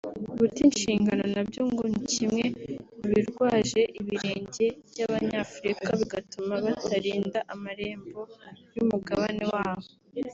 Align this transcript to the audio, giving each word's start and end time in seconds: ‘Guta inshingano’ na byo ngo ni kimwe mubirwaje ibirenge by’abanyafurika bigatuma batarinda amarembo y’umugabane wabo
‘Guta 0.39 0.59
inshingano’ 0.67 1.23
na 1.35 1.41
byo 1.47 1.61
ngo 1.69 1.83
ni 1.91 2.01
kimwe 2.11 2.43
mubirwaje 2.97 3.81
ibirenge 3.99 4.65
by’abanyafurika 4.89 5.87
bigatuma 5.99 6.53
batarinda 6.65 7.39
amarembo 7.53 8.19
y’umugabane 8.75 9.43
wabo 9.53 9.87